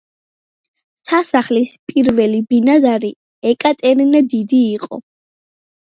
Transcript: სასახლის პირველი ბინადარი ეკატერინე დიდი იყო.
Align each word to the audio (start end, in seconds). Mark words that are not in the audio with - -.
სასახლის 1.09 1.75
პირველი 1.91 2.41
ბინადარი 2.55 3.15
ეკატერინე 3.53 4.27
დიდი 4.37 4.67
იყო. 4.77 5.05